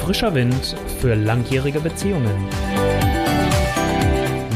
[0.00, 2.48] Frischer Wind für langjährige Beziehungen.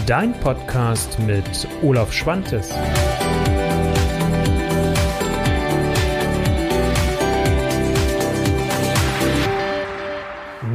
[0.06, 2.70] Dein Podcast mit Olaf Schwantes.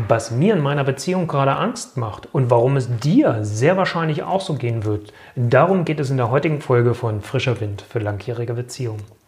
[0.07, 4.41] Was mir in meiner Beziehung gerade Angst macht und warum es dir sehr wahrscheinlich auch
[4.41, 8.53] so gehen wird, darum geht es in der heutigen Folge von Frischer Wind für langjährige
[8.53, 9.18] Beziehungen.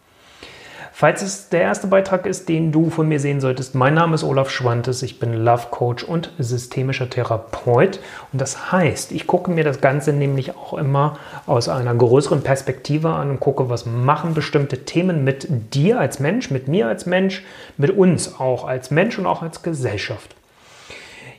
[1.02, 4.22] Falls es der erste Beitrag ist, den du von mir sehen solltest, mein Name ist
[4.22, 7.98] Olaf Schwantes, ich bin Love Coach und systemischer Therapeut.
[8.32, 13.08] Und das heißt, ich gucke mir das Ganze nämlich auch immer aus einer größeren Perspektive
[13.08, 17.42] an und gucke, was machen bestimmte Themen mit dir als Mensch, mit mir als Mensch,
[17.76, 20.36] mit uns auch als Mensch und auch als Gesellschaft.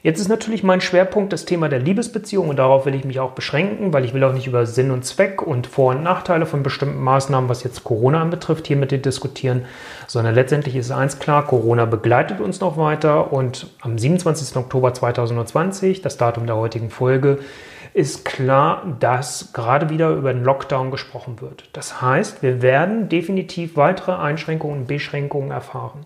[0.06, 3.32] Jetzt ist natürlich mein Schwerpunkt das Thema der Liebesbeziehung und darauf will ich mich auch
[3.32, 6.62] beschränken, weil ich will auch nicht über Sinn und Zweck und Vor- und Nachteile von
[6.62, 9.64] bestimmten Maßnahmen, was jetzt Corona anbetrifft, hier mit dir diskutieren,
[10.08, 14.58] sondern letztendlich ist eins klar, Corona begleitet uns noch weiter und am 27.
[14.58, 17.40] Oktober 2020, das Datum der heutigen Folge,
[17.94, 21.70] ist klar, dass gerade wieder über den Lockdown gesprochen wird.
[21.72, 26.06] Das heißt, wir werden definitiv weitere Einschränkungen und Beschränkungen erfahren.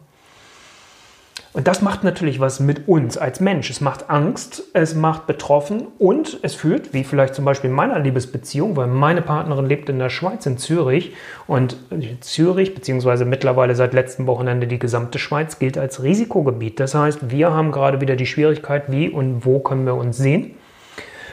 [1.57, 3.71] Und das macht natürlich was mit uns als Mensch.
[3.71, 7.97] Es macht Angst, es macht betroffen und es führt, wie vielleicht zum Beispiel in meiner
[7.97, 11.13] Liebesbeziehung, weil meine Partnerin lebt in der Schweiz, in Zürich.
[11.47, 11.77] Und
[12.21, 16.79] Zürich, beziehungsweise mittlerweile seit letztem Wochenende die gesamte Schweiz, gilt als Risikogebiet.
[16.79, 20.51] Das heißt, wir haben gerade wieder die Schwierigkeit, wie und wo können wir uns sehen.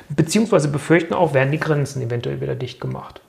[0.09, 3.21] Beziehungsweise befürchten auch, werden die Grenzen eventuell wieder dicht gemacht.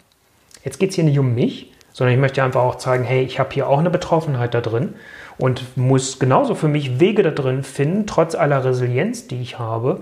[0.64, 3.38] Jetzt geht es hier nicht um mich, sondern ich möchte einfach auch zeigen, hey, ich
[3.38, 4.94] habe hier auch eine Betroffenheit da drin
[5.38, 10.02] und muss genauso für mich Wege da drin finden, trotz aller Resilienz, die ich habe.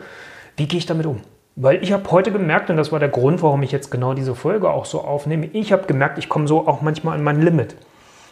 [0.58, 1.22] Wie gehe ich damit um?
[1.56, 4.36] Weil ich habe heute gemerkt, und das war der Grund, warum ich jetzt genau diese
[4.36, 7.76] Folge auch so aufnehme, ich habe gemerkt, ich komme so auch manchmal an mein Limit.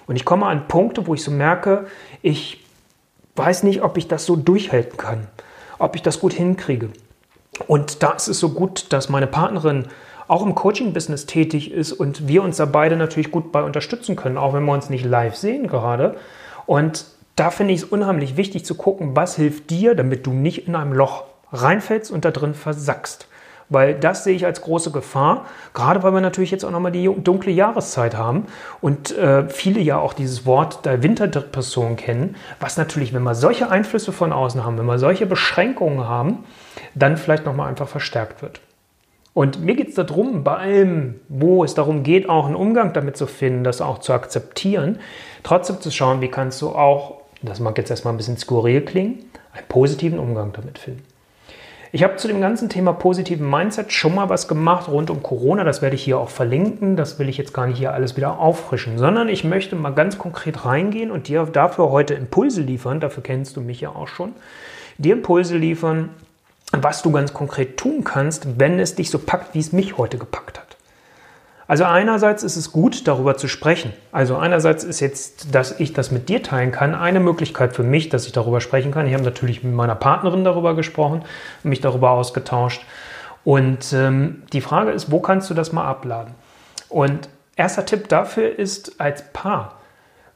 [0.08, 1.86] Und ich komme an Punkte, wo ich so merke,
[2.22, 2.66] ich
[3.36, 5.28] weiß nicht, ob ich das so durchhalten kann,
[5.78, 6.90] ob ich das gut hinkriege.
[7.68, 9.86] Und da ist es so gut, dass meine Partnerin
[10.28, 14.38] auch im Coaching-Business tätig ist und wir uns da beide natürlich gut bei unterstützen können,
[14.38, 16.16] auch wenn wir uns nicht live sehen gerade.
[16.72, 17.04] Und
[17.36, 20.76] da finde ich es unheimlich wichtig zu gucken, was hilft dir, damit du nicht in
[20.78, 23.28] einem Loch reinfällst und da drin versackst.
[23.68, 27.14] Weil das sehe ich als große Gefahr, gerade weil wir natürlich jetzt auch nochmal die
[27.14, 28.46] dunkle Jahreszeit haben
[28.80, 33.70] und äh, viele ja auch dieses Wort der Winterdepression kennen, was natürlich, wenn wir solche
[33.70, 36.46] Einflüsse von außen haben, wenn wir solche Beschränkungen haben,
[36.96, 38.62] dann vielleicht nochmal einfach verstärkt wird.
[39.34, 43.16] Und mir geht es darum, bei allem, wo es darum geht, auch einen Umgang damit
[43.16, 45.00] zu finden, das auch zu akzeptieren,
[45.44, 49.20] trotzdem zu schauen, wie kannst du auch, das mag jetzt erstmal ein bisschen skurril klingen,
[49.54, 51.04] einen positiven Umgang damit finden.
[51.94, 55.66] Ich habe zu dem ganzen Thema positiven Mindset schon mal was gemacht rund um Corona.
[55.66, 56.96] Das werde ich hier auch verlinken.
[56.96, 60.18] Das will ich jetzt gar nicht hier alles wieder auffrischen, sondern ich möchte mal ganz
[60.18, 63.02] konkret reingehen und dir dafür heute Impulse liefern.
[63.02, 64.32] Dafür kennst du mich ja auch schon.
[65.00, 66.12] Dir Impulse liefern,
[66.72, 70.18] was du ganz konkret tun kannst, wenn es dich so packt, wie es mich heute
[70.18, 70.78] gepackt hat.
[71.68, 73.94] Also einerseits ist es gut, darüber zu sprechen.
[74.12, 78.10] Also einerseits ist jetzt, dass ich das mit dir teilen kann, eine Möglichkeit für mich,
[78.10, 79.08] dass ich darüber sprechen kann.
[79.08, 81.24] Ich habe natürlich mit meiner Partnerin darüber gesprochen,
[81.64, 82.86] mich darüber ausgetauscht.
[83.46, 86.36] Und ähm, die Frage ist, wo kannst du das mal abladen?
[86.90, 89.81] Und erster Tipp dafür ist als Paar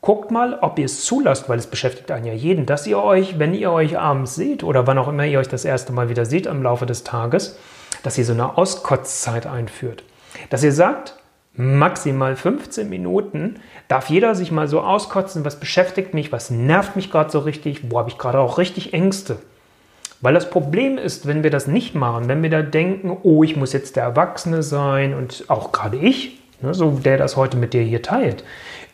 [0.06, 3.40] Guckt mal, ob ihr es zulasst, weil es beschäftigt einen ja jeden, dass ihr euch,
[3.40, 6.28] wenn ihr euch abends seht oder wann auch immer ihr euch das erste Mal wieder
[6.28, 7.58] seht im Laufe des Tages,
[8.04, 10.04] dass ihr so eine Auskotzzeit einführt.
[10.52, 11.16] Dass ihr sagt,
[11.54, 13.56] maximal 15 Minuten
[13.88, 17.90] darf jeder sich mal so auskotzen, was beschäftigt mich, was nervt mich gerade so richtig,
[17.90, 19.40] wo habe ich gerade auch richtig Ängste.
[20.22, 23.56] Weil das Problem ist, wenn wir das nicht machen, wenn wir da denken, oh, ich
[23.56, 27.81] muss jetzt der Erwachsene sein und auch gerade ich, so der das heute mit dir
[27.81, 28.44] hier teilt,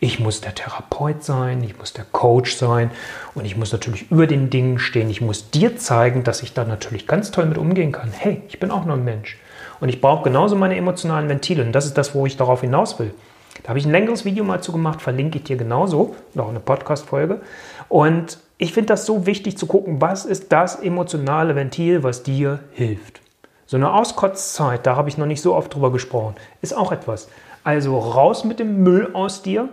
[0.00, 2.90] ich muss der Therapeut sein, ich muss der Coach sein
[3.34, 5.08] und ich muss natürlich über den Dingen stehen.
[5.08, 8.10] Ich muss dir zeigen, dass ich da natürlich ganz toll mit umgehen kann.
[8.10, 9.38] Hey, ich bin auch nur ein Mensch.
[9.78, 11.64] Und ich brauche genauso meine emotionalen Ventile.
[11.64, 13.14] Und das ist das, wo ich darauf hinaus will.
[13.62, 16.60] Da habe ich ein längeres Video mal zu gemacht, verlinke ich dir genauso, noch eine
[16.60, 17.40] Podcast-Folge.
[17.88, 22.60] Und ich finde das so wichtig zu gucken, was ist das emotionale Ventil, was dir
[22.72, 23.20] hilft.
[23.66, 27.28] So eine Auskotzzeit, da habe ich noch nicht so oft drüber gesprochen, ist auch etwas.
[27.64, 29.68] Also raus mit dem Müll aus dir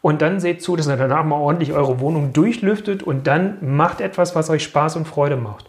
[0.00, 4.00] und dann seht zu, dass ihr danach mal ordentlich eure Wohnung durchlüftet und dann macht
[4.00, 5.66] etwas, was euch Spaß und Freude macht.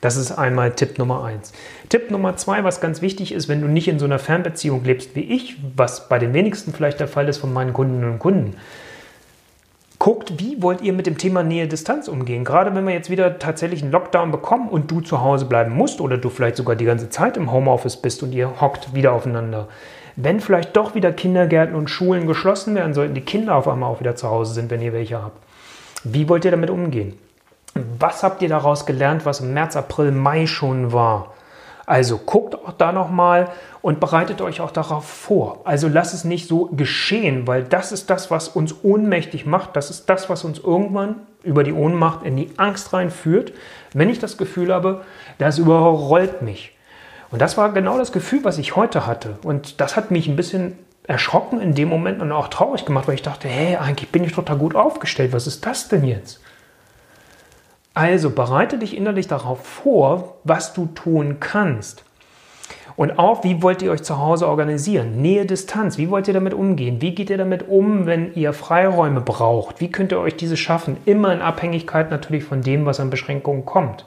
[0.00, 1.52] Das ist einmal Tipp Nummer eins.
[1.88, 5.14] Tipp Nummer zwei, was ganz wichtig ist, wenn du nicht in so einer Fernbeziehung lebst
[5.14, 8.56] wie ich, was bei den wenigsten vielleicht der Fall ist von meinen Kundinnen und Kunden.
[10.00, 12.44] Guckt, wie wollt ihr mit dem Thema Nähe-Distanz umgehen?
[12.44, 16.00] Gerade wenn wir jetzt wieder tatsächlich einen Lockdown bekommen und du zu Hause bleiben musst
[16.00, 19.68] oder du vielleicht sogar die ganze Zeit im Homeoffice bist und ihr hockt wieder aufeinander
[20.16, 24.00] wenn vielleicht doch wieder Kindergärten und Schulen geschlossen werden sollten, die Kinder auf einmal auch
[24.00, 25.38] wieder zu Hause sind, wenn ihr welche habt.
[26.04, 27.18] Wie wollt ihr damit umgehen?
[27.98, 31.32] Was habt ihr daraus gelernt, was im März, April, Mai schon war?
[31.86, 33.48] Also guckt auch da nochmal
[33.80, 35.62] und bereitet euch auch darauf vor.
[35.64, 39.74] Also lasst es nicht so geschehen, weil das ist das, was uns ohnmächtig macht.
[39.74, 43.52] Das ist das, was uns irgendwann über die Ohnmacht in die Angst reinführt,
[43.94, 45.02] wenn ich das Gefühl habe,
[45.38, 46.76] das überrollt mich.
[47.32, 49.38] Und das war genau das Gefühl, was ich heute hatte.
[49.42, 53.14] Und das hat mich ein bisschen erschrocken in dem Moment und auch traurig gemacht, weil
[53.14, 55.32] ich dachte, hey, eigentlich bin ich total gut aufgestellt.
[55.32, 56.40] Was ist das denn jetzt?
[57.94, 62.04] Also bereite dich innerlich darauf vor, was du tun kannst.
[62.96, 65.22] Und auch, wie wollt ihr euch zu Hause organisieren?
[65.22, 67.00] Nähe, Distanz, wie wollt ihr damit umgehen?
[67.00, 69.80] Wie geht ihr damit um, wenn ihr Freiräume braucht?
[69.80, 70.98] Wie könnt ihr euch diese schaffen?
[71.06, 74.04] Immer in Abhängigkeit natürlich von dem, was an Beschränkungen kommt.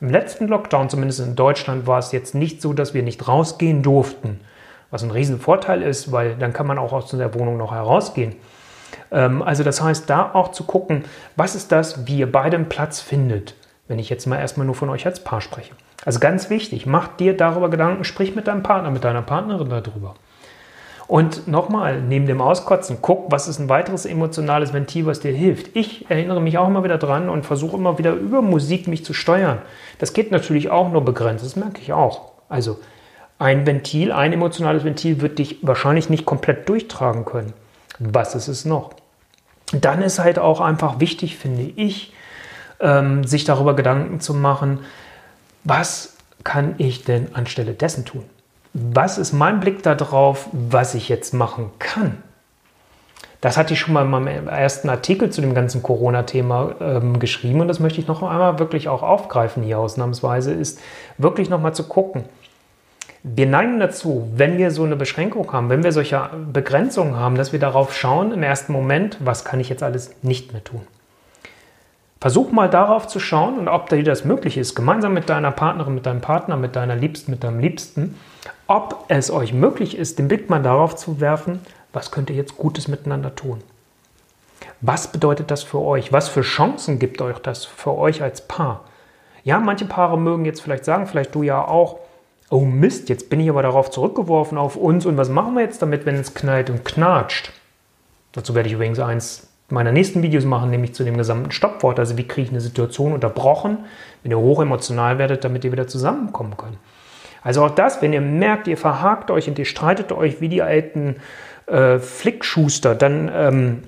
[0.00, 3.82] Im letzten Lockdown, zumindest in Deutschland, war es jetzt nicht so, dass wir nicht rausgehen
[3.82, 4.40] durften.
[4.90, 8.34] Was ein Riesenvorteil ist, weil dann kann man auch aus der Wohnung noch herausgehen.
[9.12, 11.04] Ähm, also das heißt, da auch zu gucken,
[11.36, 13.54] was ist das, wie ihr beide einen Platz findet,
[13.88, 15.74] wenn ich jetzt mal erstmal nur von euch als Paar spreche.
[16.04, 20.14] Also ganz wichtig, mach dir darüber Gedanken, sprich mit deinem Partner, mit deiner Partnerin darüber.
[21.10, 25.74] Und nochmal, neben dem Auskotzen, guck, was ist ein weiteres emotionales Ventil, was dir hilft.
[25.74, 29.12] Ich erinnere mich auch immer wieder dran und versuche immer wieder über Musik mich zu
[29.12, 29.58] steuern.
[29.98, 32.30] Das geht natürlich auch nur begrenzt, das merke ich auch.
[32.48, 32.78] Also
[33.40, 37.54] ein Ventil, ein emotionales Ventil wird dich wahrscheinlich nicht komplett durchtragen können.
[37.98, 38.90] Was ist es noch?
[39.72, 42.12] Dann ist halt auch einfach wichtig, finde ich,
[42.78, 44.78] ähm, sich darüber Gedanken zu machen,
[45.64, 48.26] was kann ich denn anstelle dessen tun?
[48.72, 52.22] Was ist mein Blick darauf, was ich jetzt machen kann?
[53.40, 57.62] Das hatte ich schon mal in meinem ersten Artikel zu dem ganzen Corona-Thema ähm, geschrieben
[57.62, 60.78] und das möchte ich noch einmal wirklich auch aufgreifen hier ausnahmsweise, ist
[61.16, 62.24] wirklich nochmal zu gucken.
[63.22, 67.52] Wir neigen dazu, wenn wir so eine Beschränkung haben, wenn wir solche Begrenzungen haben, dass
[67.52, 70.86] wir darauf schauen im ersten Moment, was kann ich jetzt alles nicht mehr tun.
[72.20, 75.94] Versuch mal darauf zu schauen und ob dir das möglich ist, gemeinsam mit deiner Partnerin,
[75.94, 78.14] mit deinem Partner, mit deiner Liebsten, mit deinem Liebsten,
[78.66, 81.60] ob es euch möglich ist, den Blick mal darauf zu werfen,
[81.94, 83.62] was könnt ihr jetzt Gutes miteinander tun.
[84.82, 86.12] Was bedeutet das für euch?
[86.12, 88.84] Was für Chancen gibt euch das für euch als Paar?
[89.42, 92.00] Ja, manche Paare mögen jetzt vielleicht sagen, vielleicht du ja auch,
[92.50, 95.80] oh Mist, jetzt bin ich aber darauf zurückgeworfen auf uns und was machen wir jetzt
[95.80, 97.52] damit, wenn es knallt und knatscht?
[98.32, 101.98] Dazu werde ich übrigens eins meiner nächsten Videos machen, nämlich zu dem gesamten Stoppwort.
[101.98, 103.78] Also wie kriege ich eine Situation unterbrochen,
[104.22, 106.78] wenn ihr hochemotional werdet, damit ihr wieder zusammenkommen könnt.
[107.42, 110.62] Also auch das, wenn ihr merkt, ihr verhakt euch und ihr streitet euch wie die
[110.62, 111.16] alten
[111.66, 113.82] äh, Flickschuster, dann ähm,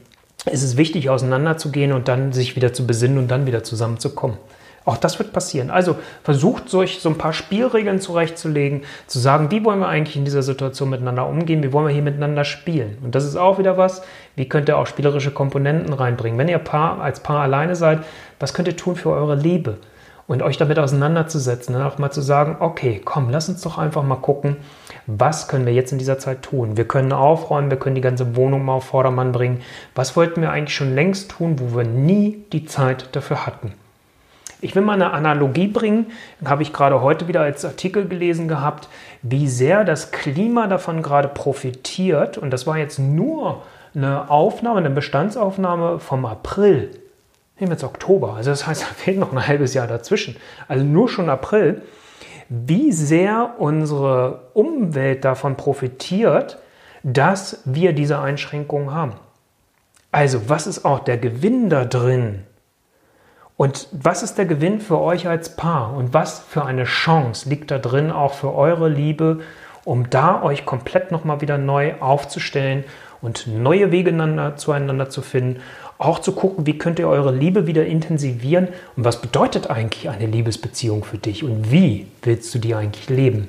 [0.50, 4.38] ist es wichtig, auseinanderzugehen und dann sich wieder zu besinnen und dann wieder zusammenzukommen.
[4.84, 5.70] Auch das wird passieren.
[5.70, 10.24] Also versucht euch so ein paar Spielregeln zurechtzulegen, zu sagen, wie wollen wir eigentlich in
[10.24, 12.98] dieser Situation miteinander umgehen, wie wollen wir hier miteinander spielen.
[13.02, 14.02] Und das ist auch wieder was,
[14.34, 16.38] wie könnt ihr auch spielerische Komponenten reinbringen.
[16.38, 18.00] Wenn ihr Paar, als Paar alleine seid,
[18.40, 19.78] was könnt ihr tun für eure Liebe?
[20.28, 24.04] Und euch damit auseinanderzusetzen, dann auch mal zu sagen, okay, komm, lass uns doch einfach
[24.04, 24.56] mal gucken,
[25.06, 26.76] was können wir jetzt in dieser Zeit tun?
[26.76, 29.60] Wir können aufräumen, wir können die ganze Wohnung mal auf Vordermann bringen.
[29.94, 33.74] Was wollten wir eigentlich schon längst tun, wo wir nie die Zeit dafür hatten?
[34.62, 36.06] Ich will mal eine Analogie bringen,
[36.44, 38.88] habe ich gerade heute wieder als Artikel gelesen gehabt,
[39.20, 42.38] wie sehr das Klima davon gerade profitiert.
[42.38, 46.90] Und das war jetzt nur eine Aufnahme, eine Bestandsaufnahme vom April.
[47.58, 50.36] Nehmen wir jetzt Oktober, also das heißt, da fehlt noch ein halbes Jahr dazwischen.
[50.68, 51.82] Also nur schon April.
[52.48, 56.58] Wie sehr unsere Umwelt davon profitiert,
[57.02, 59.14] dass wir diese Einschränkungen haben.
[60.12, 62.44] Also, was ist auch der Gewinn da drin?
[63.62, 65.94] Und was ist der Gewinn für euch als Paar?
[65.94, 69.38] Und was für eine Chance liegt da drin auch für eure Liebe,
[69.84, 72.82] um da euch komplett nochmal wieder neu aufzustellen
[73.20, 74.10] und neue Wege
[74.56, 75.60] zueinander zu finden?
[75.96, 78.66] Auch zu gucken, wie könnt ihr eure Liebe wieder intensivieren
[78.96, 83.46] und was bedeutet eigentlich eine Liebesbeziehung für dich und wie willst du die eigentlich leben?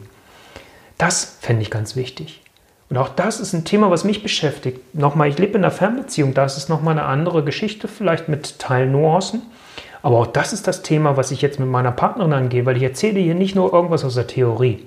[0.99, 2.43] Das fände ich ganz wichtig.
[2.91, 4.93] Und auch das ist ein Thema, was mich beschäftigt.
[4.93, 9.41] Nochmal, ich lebe in einer Fernbeziehung, da ist nochmal eine andere Geschichte, vielleicht mit Teilnuancen.
[10.03, 12.83] Aber auch das ist das Thema, was ich jetzt mit meiner Partnerin angehe, weil ich
[12.83, 14.85] erzähle hier nicht nur irgendwas aus der Theorie.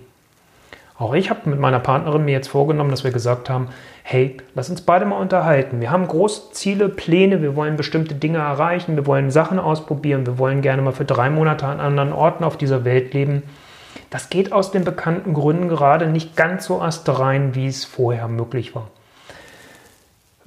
[0.99, 3.69] Auch ich habe mit meiner Partnerin mir jetzt vorgenommen, dass wir gesagt haben,
[4.03, 5.81] hey, lass uns beide mal unterhalten.
[5.81, 10.39] Wir haben große Ziele, Pläne, wir wollen bestimmte Dinge erreichen, wir wollen Sachen ausprobieren, wir
[10.39, 13.43] wollen gerne mal für drei Monate an anderen Orten auf dieser Welt leben.
[14.11, 18.75] Das geht aus den bekannten Gründen gerade nicht ganz so astrein, wie es vorher möglich
[18.75, 18.89] war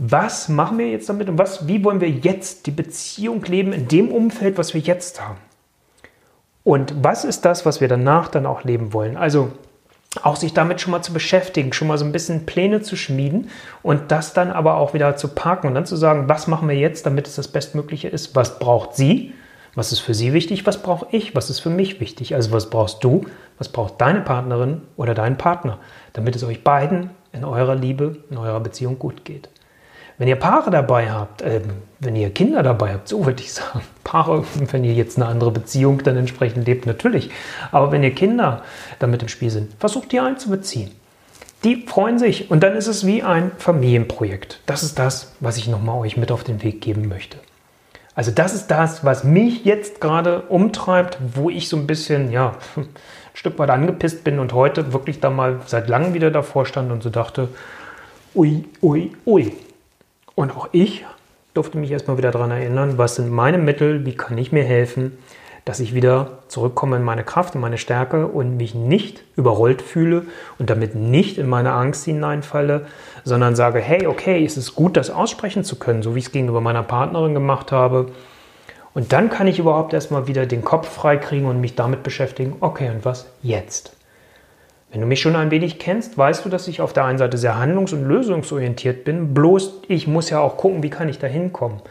[0.01, 3.89] was machen wir jetzt damit und was, wie wollen wir jetzt die Beziehung leben in
[3.89, 5.37] dem Umfeld, was wir jetzt haben?
[6.63, 9.17] Und was ist das, was wir danach dann auch leben wollen?
[9.17, 9.51] Also
[10.23, 13.49] auch sich damit schon mal zu beschäftigen, schon mal so ein bisschen Pläne zu schmieden
[13.83, 16.77] und das dann aber auch wieder zu parken und dann zu sagen, was machen wir
[16.77, 18.37] jetzt, damit es das Bestmögliche ist?
[18.37, 19.33] Was braucht sie?
[19.75, 20.65] Was ist für sie wichtig?
[20.65, 21.35] Was brauche ich?
[21.35, 22.35] Was ist für mich wichtig?
[22.35, 23.25] Also was brauchst du?
[23.57, 25.77] Was braucht deine Partnerin oder dein Partner,
[26.13, 29.49] damit es euch beiden in eurer Liebe, in eurer Beziehung gut geht?
[30.19, 31.61] Wenn ihr Paare dabei habt, äh,
[31.99, 35.49] wenn ihr Kinder dabei habt, so würde ich sagen, Paare, wenn ihr jetzt eine andere
[35.49, 37.31] Beziehung dann entsprechend lebt, natürlich.
[37.71, 38.61] Aber wenn ihr Kinder
[38.99, 40.91] damit im Spiel sind, versucht die einzubeziehen.
[41.63, 44.61] Die freuen sich und dann ist es wie ein Familienprojekt.
[44.65, 47.37] Das ist das, was ich nochmal euch mit auf den Weg geben möchte.
[48.13, 52.55] Also das ist das, was mich jetzt gerade umtreibt, wo ich so ein bisschen, ja,
[52.75, 52.87] ein
[53.33, 57.03] Stück weit angepisst bin und heute wirklich da mal seit langem wieder davor stand und
[57.03, 57.47] so dachte,
[58.35, 59.53] ui, ui, ui.
[60.39, 61.03] Und auch ich
[61.53, 65.17] durfte mich erstmal wieder daran erinnern, was sind meine Mittel, wie kann ich mir helfen,
[65.65, 70.27] dass ich wieder zurückkomme in meine Kraft, in meine Stärke und mich nicht überrollt fühle
[70.57, 72.85] und damit nicht in meine Angst hineinfalle,
[73.25, 76.31] sondern sage, hey, okay, es ist gut, das aussprechen zu können, so wie ich es
[76.31, 78.13] gegenüber meiner Partnerin gemacht habe.
[78.93, 82.89] Und dann kann ich überhaupt erstmal wieder den Kopf freikriegen und mich damit beschäftigen, okay,
[82.91, 83.98] und was jetzt?
[84.91, 87.37] Wenn du mich schon ein wenig kennst, weißt du, dass ich auf der einen Seite
[87.37, 91.27] sehr handlungs- und lösungsorientiert bin, bloß ich muss ja auch gucken, wie kann ich da
[91.27, 91.81] hinkommen.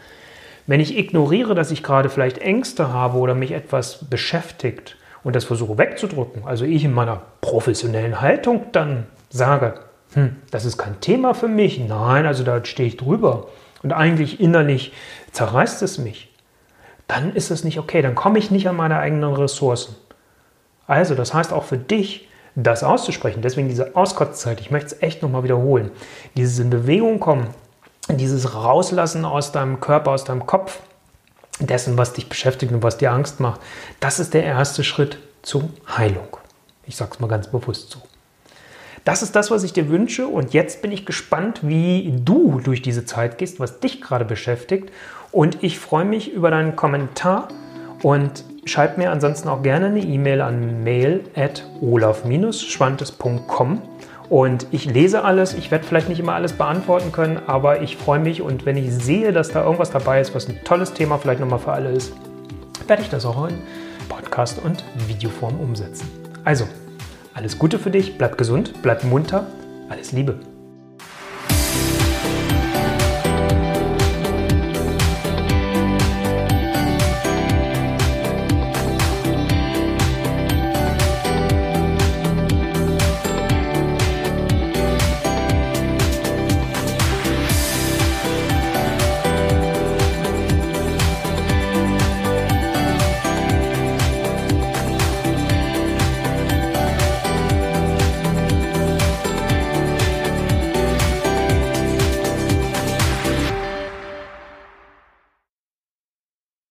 [0.67, 5.45] Wenn ich ignoriere, dass ich gerade vielleicht Ängste habe oder mich etwas beschäftigt und das
[5.45, 9.75] versuche wegzudrücken, also ich in meiner professionellen Haltung dann sage,
[10.14, 13.47] hm, das ist kein Thema für mich, nein, also da stehe ich drüber
[13.83, 14.93] und eigentlich innerlich
[15.33, 16.35] zerreißt es mich,
[17.07, 19.95] dann ist es nicht okay, dann komme ich nicht an meine eigenen Ressourcen.
[20.87, 22.27] Also, das heißt auch für dich,
[22.62, 25.91] das auszusprechen, deswegen diese Auskotzzeit, ich möchte es echt nochmal wiederholen,
[26.37, 27.49] dieses in Bewegung kommen,
[28.09, 30.81] dieses Rauslassen aus deinem Körper, aus deinem Kopf,
[31.61, 33.61] dessen, was dich beschäftigt und was dir Angst macht,
[34.00, 36.37] das ist der erste Schritt zur Heilung.
[36.85, 38.00] Ich sage es mal ganz bewusst so.
[39.05, 40.27] Das ist das, was ich dir wünsche.
[40.27, 44.91] Und jetzt bin ich gespannt, wie du durch diese Zeit gehst, was dich gerade beschäftigt.
[45.33, 47.49] Und ich freue mich über deinen Kommentar.
[48.03, 53.83] Und schreib mir ansonsten auch gerne eine E-Mail an mail at olaf-schwantes.com
[54.29, 55.55] und ich lese alles.
[55.55, 58.93] Ich werde vielleicht nicht immer alles beantworten können, aber ich freue mich und wenn ich
[58.93, 62.13] sehe, dass da irgendwas dabei ist, was ein tolles Thema vielleicht nochmal für alle ist,
[62.87, 63.59] werde ich das auch in
[64.09, 66.09] Podcast und Videoform umsetzen.
[66.45, 66.65] Also,
[67.35, 69.47] alles Gute für dich, bleib gesund, bleib munter,
[69.89, 70.41] alles Liebe.